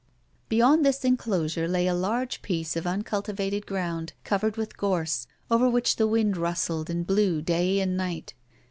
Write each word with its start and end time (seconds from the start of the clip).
Beyond 0.49 0.83
this 0.83 1.05
enclosure 1.05 1.67
lay 1.67 1.85
a 1.85 1.93
large 1.93 2.41
piece 2.41 2.75
of 2.75 2.87
uncultivated 2.87 3.67
ground 3.67 4.13
covered 4.23 4.57
with 4.57 4.75
gorse, 4.75 5.27
over 5.51 5.69
which 5.69 5.97
the 5.97 6.07
wind 6.07 6.37
rustled 6.37 6.89
and 6.89 7.05
blew 7.05 7.39
day 7.39 7.79
and 7.79 7.95
night. 7.97 8.33